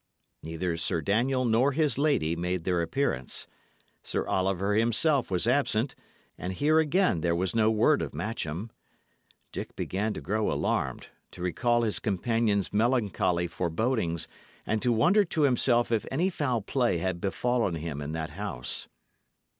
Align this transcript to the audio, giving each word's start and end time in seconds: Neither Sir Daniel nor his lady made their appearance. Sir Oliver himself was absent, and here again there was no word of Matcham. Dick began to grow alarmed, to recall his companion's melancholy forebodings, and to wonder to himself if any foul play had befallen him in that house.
Neither 0.41 0.77
Sir 0.77 1.01
Daniel 1.01 1.45
nor 1.45 1.73
his 1.73 1.99
lady 1.99 2.35
made 2.35 2.63
their 2.63 2.81
appearance. 2.81 3.45
Sir 4.01 4.25
Oliver 4.25 4.73
himself 4.73 5.29
was 5.29 5.45
absent, 5.45 5.93
and 6.39 6.53
here 6.53 6.79
again 6.79 7.21
there 7.21 7.35
was 7.35 7.55
no 7.55 7.69
word 7.69 8.01
of 8.01 8.11
Matcham. 8.11 8.71
Dick 9.51 9.75
began 9.75 10.11
to 10.15 10.19
grow 10.21 10.51
alarmed, 10.51 11.09
to 11.33 11.43
recall 11.43 11.83
his 11.83 11.99
companion's 11.99 12.73
melancholy 12.73 13.45
forebodings, 13.45 14.27
and 14.65 14.81
to 14.81 14.91
wonder 14.91 15.23
to 15.23 15.43
himself 15.43 15.91
if 15.91 16.07
any 16.09 16.31
foul 16.31 16.63
play 16.63 16.97
had 16.97 17.21
befallen 17.21 17.75
him 17.75 18.01
in 18.01 18.11
that 18.13 18.31
house. 18.31 18.87